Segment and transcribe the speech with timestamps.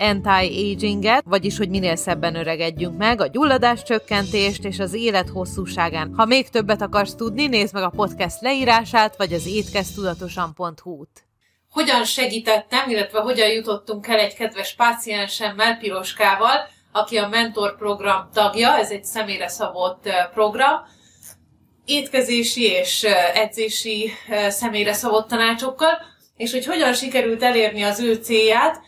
[0.00, 6.14] anti-aginget, vagyis hogy minél szebben öregedjünk meg, a gyulladás csökkentést és az élet hosszúságán.
[6.16, 11.24] Ha még többet akarsz tudni, nézd meg a podcast leírását, vagy az étkeztudatosan.hu-t.
[11.70, 18.78] Hogyan segítettem, illetve hogyan jutottunk el egy kedves páciensemmel, Piroskával, aki a mentor program tagja,
[18.78, 20.80] ez egy személyre szabott program,
[21.84, 24.10] étkezési és edzési
[24.48, 25.98] személyre szabott tanácsokkal,
[26.36, 28.80] és hogy hogyan sikerült elérni az ő célját,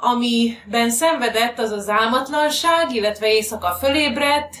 [0.00, 4.54] Amiben szenvedett az az álmatlanság, illetve éjszaka fölébredt,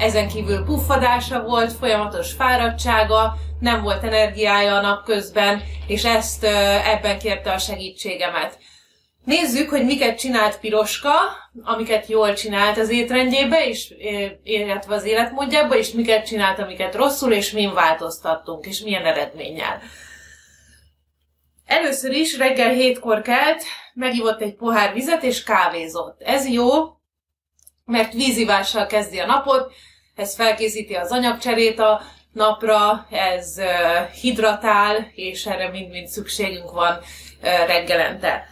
[0.00, 6.44] ezen kívül puffadása volt, folyamatos fáradtsága, nem volt energiája a napközben, és ezt
[6.84, 8.58] ebben kérte a segítségemet.
[9.24, 11.14] Nézzük, hogy miket csinált Piroska,
[11.62, 13.94] amiket jól csinált az étrendjébe, és,
[14.42, 19.80] illetve az életmódjába, és miket csinált, amiket rosszul, és min változtattunk, és milyen eredménnyel.
[21.66, 23.62] Először is reggel hétkor kelt,
[23.94, 26.22] megivott egy pohár vizet és kávézott.
[26.22, 26.70] Ez jó,
[27.84, 29.72] mert vízivással kezdi a napot,
[30.14, 32.00] ez felkészíti az anyagcserét a
[32.32, 33.60] napra, ez
[34.20, 36.98] hidratál, és erre mind-mind szükségünk van
[37.66, 38.44] reggelente.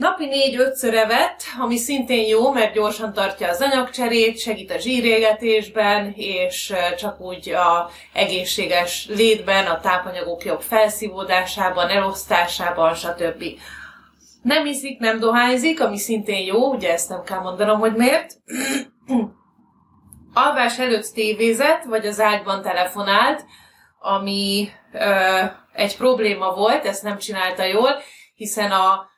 [0.00, 6.74] Napi négy-ötször evett, ami szintén jó, mert gyorsan tartja az anyagcserét, segít a zsírégetésben, és
[6.98, 13.44] csak úgy a egészséges létben, a tápanyagok jobb felszívódásában, elosztásában, stb.
[14.42, 18.36] Nem iszik, nem dohányzik, ami szintén jó, ugye ezt nem kell mondanom, hogy miért.
[20.34, 23.44] Alvás előtt tévézett, vagy az ágyban telefonált,
[23.98, 28.02] ami ö, egy probléma volt, ezt nem csinálta jól,
[28.34, 29.09] hiszen a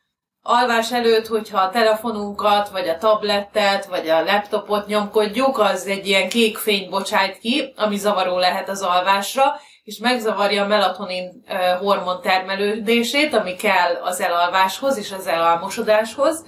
[0.43, 6.29] alvás előtt, hogyha a telefonunkat, vagy a tablettet, vagy a laptopot nyomkodjuk, az egy ilyen
[6.29, 11.45] kék fényt bocsájt ki, ami zavaró lehet az alvásra, és megzavarja a melatonin
[11.81, 16.45] hormon termelődését, ami kell az elalváshoz és az elalmosodáshoz.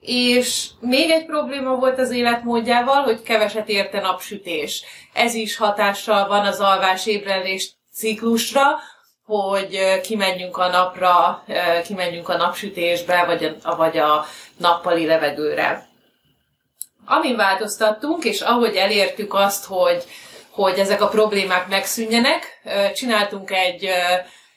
[0.00, 4.84] És még egy probléma volt az életmódjával, hogy keveset érte napsütés.
[5.12, 8.78] Ez is hatással van az alvás ébrelés ciklusra,
[9.26, 11.44] hogy kimenjünk a napra,
[11.84, 14.26] kimenjünk a napsütésbe, vagy a, vagy a
[14.56, 15.88] nappali levegőre.
[17.04, 20.04] Amin változtattunk, és ahogy elértük azt, hogy,
[20.50, 22.60] hogy ezek a problémák megszűnjenek,
[22.94, 23.88] csináltunk egy,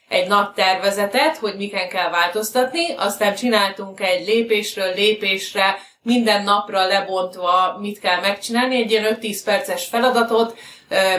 [0.08, 7.78] egy nagy tervezetet, hogy miken kell változtatni, aztán csináltunk egy lépésről lépésre, minden napra lebontva
[7.80, 10.58] mit kell megcsinálni, egy ilyen 5-10 perces feladatot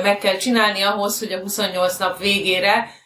[0.03, 2.99] meg kell csinálni ahhoz, hogy a 28 nap végére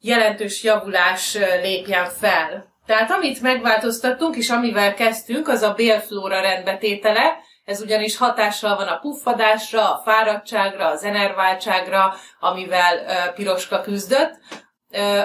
[0.00, 2.66] jelentős javulás lépjen fel.
[2.86, 8.98] Tehát amit megváltoztattunk, és amivel kezdtünk, az a bélflóra rendbetétele, ez ugyanis hatással van a
[8.98, 14.38] puffadásra, a fáradtságra, az enerváltságra, amivel Piroska küzdött.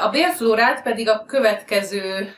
[0.01, 2.35] A bélflórát pedig a következő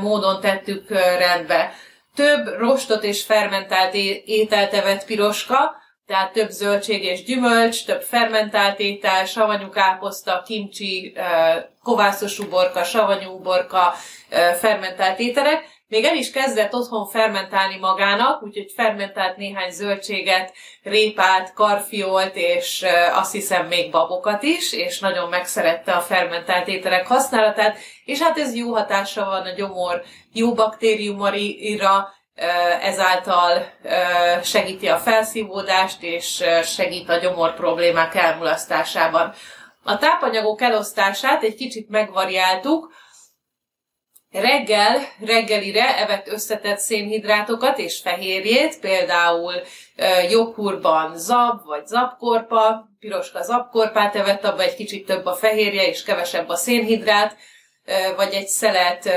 [0.00, 1.72] módon tettük rendbe.
[2.14, 3.94] Több rostot és fermentált
[4.24, 5.76] ételt evett Piroska,
[6.08, 11.14] tehát több zöldség és gyümölcs, több fermentált étel, savanyú káposzta, kimcsi,
[11.82, 13.94] kovászos uborka, savanyú uborka,
[14.58, 15.76] fermentált ételek.
[15.88, 20.52] Még el is kezdett otthon fermentálni magának, úgyhogy fermentált néhány zöldséget,
[20.82, 27.78] répát, karfiolt, és azt hiszem még babokat is, és nagyon megszerette a fermentált ételek használatát,
[28.04, 30.02] és hát ez jó hatása van a gyomor
[30.32, 32.08] jó baktériumira,
[32.80, 33.72] ezáltal
[34.42, 39.32] segíti a felszívódást, és segít a gyomor problémák elmulasztásában.
[39.82, 42.92] A tápanyagok elosztását egy kicsit megvariáltuk,
[44.30, 49.54] Reggel, reggelire evett összetett szénhidrátokat és fehérjét, például
[50.30, 56.48] joghurtban zab vagy zabkorpa, piroska zabkorpát evett, abban egy kicsit több a fehérje és kevesebb
[56.48, 57.36] a szénhidrát,
[58.16, 59.10] vagy egy szelet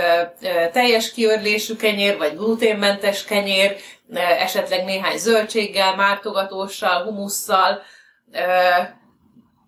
[0.71, 3.75] teljes kiörlésű kenyér, vagy gluténmentes kenyér,
[4.13, 7.81] esetleg néhány zöldséggel, mártogatóssal, humusszal.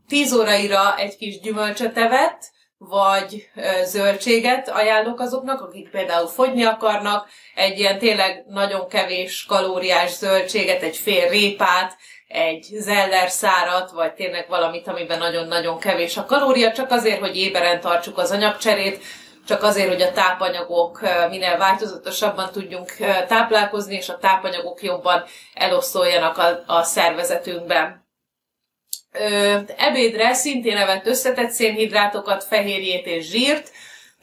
[0.08, 3.50] Tíz óraira egy kis gyümölcsöt evett, vagy
[3.84, 10.98] zöldséget ajánlok azoknak, akik például fogyni akarnak, egy ilyen tényleg nagyon kevés kalóriás zöldséget, egy
[10.98, 11.98] fél répát,
[12.34, 17.82] egy zeller szárat, vagy tényleg valamit, amiben nagyon-nagyon kevés a kalória, csak azért, hogy éberen
[17.82, 19.04] tartsuk az anyagcserét,
[19.48, 22.92] csak azért, hogy a tápanyagok minél változatosabban tudjunk
[23.28, 28.06] táplálkozni, és a tápanyagok jobban eloszoljanak a, a szervezetünkben.
[29.12, 33.72] Ö, ebédre szintén evett összetett szénhidrátokat, fehérjét és zsírt,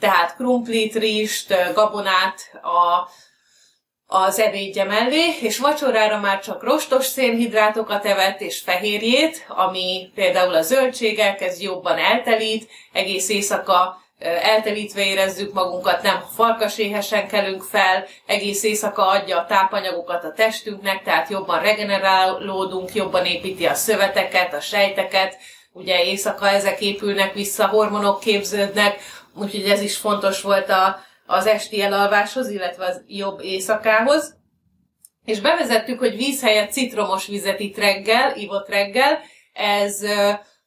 [0.01, 3.09] tehát krumplit, rizst, gabonát a,
[4.13, 10.63] az ebédje mellé, és vacsorára már csak rostos szénhidrátokat evett és fehérjét, ami például a
[10.63, 14.03] zöldségek, ez jobban eltelít, egész éjszaka
[14.43, 21.31] eltelítve érezzük magunkat, nem farkaséhesen kelünk fel, egész éjszaka adja a tápanyagokat a testünknek, tehát
[21.31, 25.37] jobban regenerálódunk, jobban építi a szöveteket, a sejteket,
[25.73, 29.01] ugye éjszaka ezek épülnek vissza, hormonok képződnek,
[29.35, 34.39] úgyhogy ez is fontos volt a, az esti elalváshoz, illetve az jobb éjszakához.
[35.25, 39.19] És bevezettük, hogy víz helyett citromos vizet itt reggel, ivott reggel,
[39.53, 40.01] ez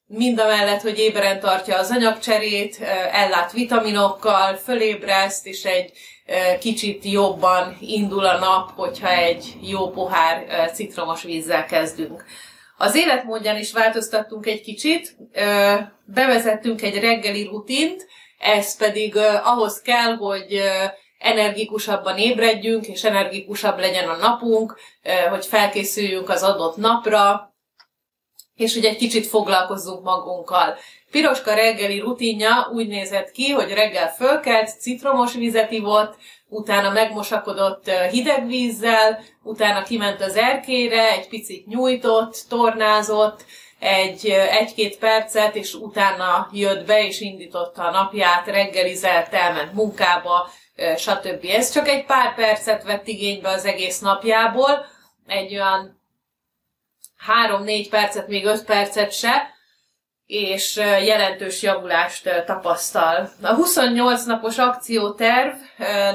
[0.08, 2.80] mind a mellett, hogy éberen tartja az anyagcserét,
[3.12, 5.92] ellát vitaminokkal, fölébreszt, és egy
[6.60, 12.26] kicsit jobban indul a nap, hogyha egy jó pohár citromos vízzel kezdünk.
[12.78, 15.16] Az életmódján is változtattunk egy kicsit,
[16.06, 18.08] bevezettünk egy reggeli rutint,
[18.44, 20.62] ez pedig ahhoz kell, hogy
[21.18, 24.80] energikusabban ébredjünk, és energikusabb legyen a napunk,
[25.30, 27.54] hogy felkészüljünk az adott napra,
[28.56, 30.78] és hogy egy kicsit foglalkozzunk magunkkal.
[31.12, 36.16] Piroska reggeli rutinja úgy nézett ki, hogy reggel fölkelt, citromos vizet ivott,
[36.50, 43.46] utána megmosakodott hideg vízzel, utána kiment az erkére, egy picit nyújtott, tornázott,
[43.84, 50.50] egy, egy-két percet, és utána jött be, és indította a napját, reggelizett, elment munkába,
[50.98, 51.46] stb.
[51.46, 54.86] Ez csak egy pár percet vett igénybe az egész napjából,
[55.28, 56.02] egy olyan
[57.50, 59.53] 3-4 percet, még 5 percet se,
[60.26, 60.76] és
[61.06, 63.30] jelentős javulást tapasztal.
[63.42, 65.56] A 28 napos akcióterv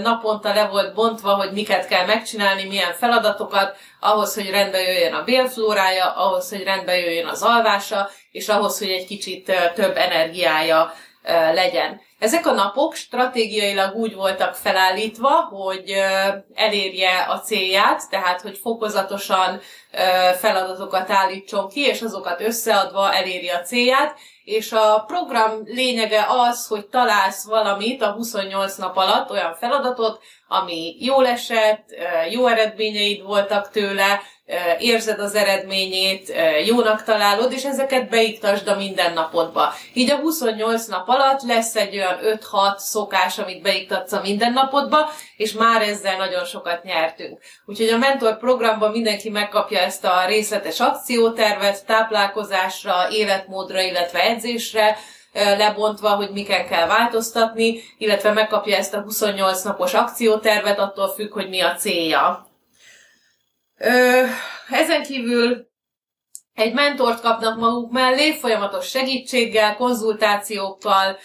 [0.02, 5.25] naponta le volt bontva, hogy miket kell megcsinálni, milyen feladatokat, ahhoz, hogy rendbe jöjjön a
[5.25, 10.93] bélflórája, ahhoz, hogy rendbe jöjjön az alvása, és ahhoz, hogy egy kicsit több energiája
[11.53, 12.01] legyen.
[12.19, 15.95] Ezek a napok stratégiailag úgy voltak felállítva, hogy
[16.55, 19.61] elérje a célját, tehát hogy fokozatosan
[20.39, 26.87] feladatokat állítson ki, és azokat összeadva eléri a célját, és a program lényege az, hogy
[26.87, 31.89] találsz valamit a 28 nap alatt, olyan feladatot, ami jól esett,
[32.31, 34.21] jó eredményeid voltak tőle,
[34.79, 36.33] érzed az eredményét,
[36.67, 39.75] jónak találod, és ezeket beiktasd a mindennapodba.
[39.93, 45.53] Így a 28 nap alatt lesz egy olyan 5-6 szokás, amit beiktatsz a mindennapodba, és
[45.53, 47.39] már ezzel nagyon sokat nyertünk.
[47.67, 54.97] Úgyhogy a mentor programban mindenki megkapja ezt a részletes akciótervet, táplálkozásra, életmódra, illetve edzésre,
[55.33, 61.49] lebontva, hogy miken kell változtatni, illetve megkapja ezt a 28 napos akciótervet, attól függ, hogy
[61.49, 62.48] mi a célja.
[63.79, 64.25] Ö,
[64.71, 65.67] ezen kívül
[66.55, 71.19] egy mentort kapnak maguk mellé, folyamatos segítséggel, konzultációkkal,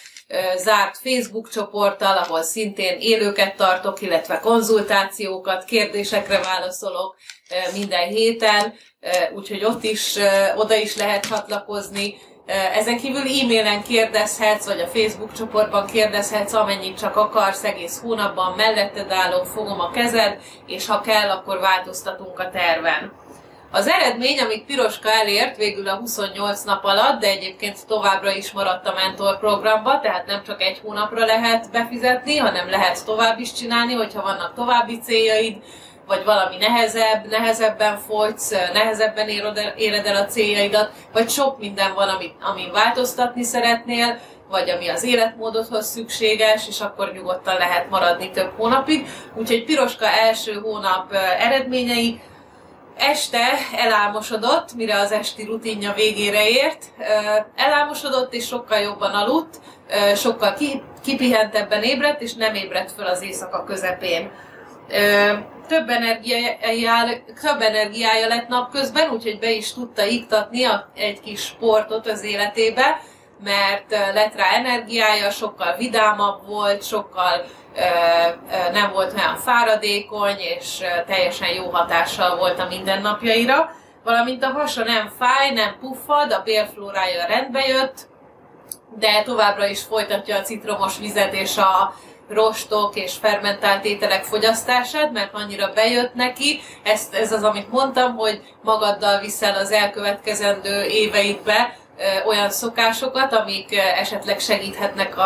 [0.57, 7.15] zárt Facebook csoporttal, ahol szintén élőket tartok, illetve konzultációkat, kérdésekre válaszolok
[7.73, 8.73] minden héten,
[9.35, 10.15] úgyhogy ott is,
[10.55, 12.15] oda is lehet csatlakozni.
[12.45, 19.11] Ezen kívül e-mailen kérdezhetsz, vagy a Facebook csoportban kérdezhetsz, amennyit csak akarsz, egész hónapban melletted
[19.11, 23.11] állok, fogom a kezed, és ha kell, akkor változtatunk a terven.
[23.71, 28.87] Az eredmény, amit Piroska elért végül a 28 nap alatt, de egyébként továbbra is maradt
[28.87, 33.93] a mentor programba, tehát nem csak egy hónapra lehet befizetni, hanem lehet tovább is csinálni,
[33.93, 35.57] hogyha vannak további céljaid,
[36.07, 39.27] vagy valami nehezebb, nehezebben folytsz, nehezebben
[39.75, 44.19] éred el a céljaidat, vagy sok minden van, amit, amin változtatni szeretnél,
[44.49, 49.07] vagy ami az életmódodhoz szükséges, és akkor nyugodtan lehet maradni több hónapig.
[49.35, 52.21] Úgyhogy Piroska első hónap eredményei,
[52.97, 53.41] este
[53.75, 56.83] elálmosodott, mire az esti rutinja végére ért.
[57.55, 59.59] Elálmosodott és sokkal jobban aludt,
[60.15, 60.57] sokkal
[61.03, 64.31] kipihentebben ébredt, és nem ébredt föl az éjszaka közepén
[65.67, 72.07] több energiája, több energiája lett napközben, úgyhogy be is tudta iktatni a, egy kis sportot
[72.07, 73.01] az életébe,
[73.43, 77.45] mert lett rá energiája, sokkal vidámabb volt, sokkal
[78.71, 83.71] nem volt olyan fáradékony, és teljesen jó hatással volt a mindennapjaira.
[84.03, 88.07] Valamint a hasa nem fáj, nem puffad, a bélflórája rendbe jött,
[88.95, 91.93] de továbbra is folytatja a citromos vizet és a
[92.33, 96.59] rostok és fermentált ételek fogyasztását, mert annyira bejött neki.
[96.83, 101.77] Ezt, ez az, amit mondtam, hogy magaddal viszel az elkövetkezendő éveidbe
[102.25, 105.17] olyan szokásokat, amik esetleg segíthetnek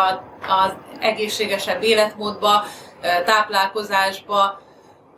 [0.48, 2.64] az egészségesebb életmódba,
[3.24, 4.60] táplálkozásba,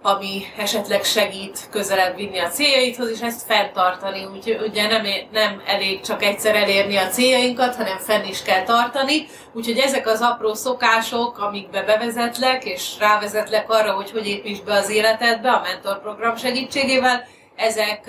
[0.03, 4.25] ami esetleg segít közelebb vinni a céljaithoz, és ezt fenntartani.
[4.25, 5.03] Úgyhogy ugye nem,
[5.33, 9.27] nem elég csak egyszer elérni a céljainkat, hanem fenn is kell tartani.
[9.53, 14.91] Úgyhogy ezek az apró szokások, amikbe bevezetlek, és rávezetlek arra, hogy hogy építs be az
[14.91, 17.27] életedbe a mentorprogram segítségével,
[17.57, 18.05] ezek,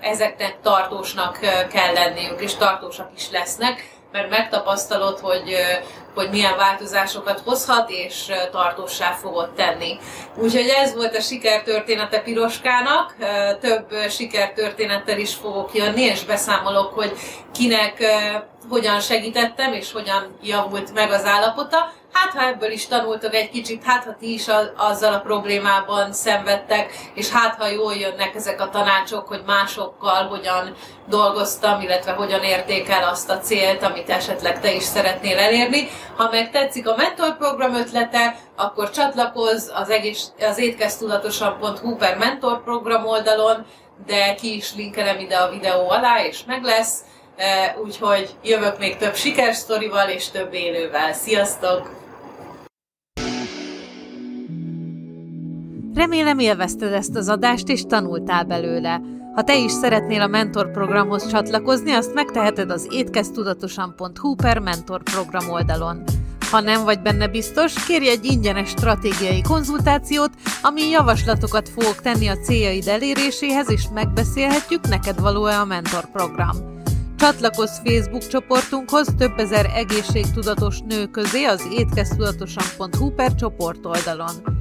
[0.00, 1.38] ezeknek tartósnak
[1.72, 5.56] kell lenniük, és tartósak is lesznek mert megtapasztalod, hogy,
[6.14, 9.98] hogy milyen változásokat hozhat, és tartósá fogod tenni.
[10.36, 13.16] Úgyhogy ez volt a sikertörténete Piroskának,
[13.60, 17.12] több sikertörténettel is fogok jönni, és beszámolok, hogy
[17.52, 18.02] kinek
[18.68, 21.92] hogyan segítettem, és hogyan javult meg az állapota.
[22.18, 26.12] Hát, ha ebből is tanultok egy kicsit, hát, ha ti is a, azzal a problémában
[26.12, 30.74] szenvedtek, és hát, ha jól jönnek ezek a tanácsok, hogy másokkal hogyan
[31.08, 35.88] dolgoztam, illetve hogyan értékel azt a célt, amit esetleg te is szeretnél elérni.
[36.16, 43.66] Ha meg tetszik a mentorprogram ötlete, akkor csatlakozz az, egész, az étkeztudatosan.hu per mentorprogram oldalon,
[44.06, 46.98] de ki is linkelem ide a videó alá, és meg lesz
[47.84, 51.12] úgyhogy jövök még több sikersztorival és több élővel.
[51.12, 52.05] Sziasztok!
[55.96, 59.00] Remélem élvezted ezt az adást és tanultál belőle.
[59.34, 65.02] Ha te is szeretnél a mentor programhoz csatlakozni, azt megteheted az étkeztudatosan.hu per mentor
[65.50, 66.02] oldalon.
[66.50, 70.30] Ha nem vagy benne biztos, kérj egy ingyenes stratégiai konzultációt,
[70.62, 76.56] ami javaslatokat fogok tenni a céljaid eléréséhez, és megbeszélhetjük, neked való-e a mentor program.
[77.16, 84.55] Csatlakozz Facebook csoportunkhoz több ezer egészségtudatos nő közé az étkeztudatosan.hu per csoport oldalon.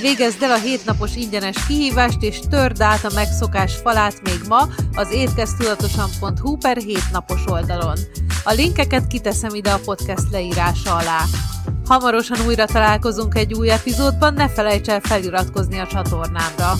[0.00, 5.12] Végezd el a hétnapos ingyenes kihívást és törd át a megszokás falát még ma az
[5.12, 7.98] étkeztudatosan.hu per hétnapos oldalon.
[8.44, 11.24] A linkeket kiteszem ide a podcast leírása alá.
[11.84, 16.72] Hamarosan újra találkozunk egy új epizódban, ne felejts el feliratkozni a csatornámra.